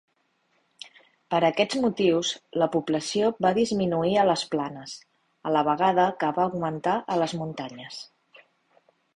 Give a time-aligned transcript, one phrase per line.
[1.33, 4.97] Per aquests motius, la població va disminuir a les planes,
[5.51, 8.05] a la vegada que va augmentar a les muntanyes.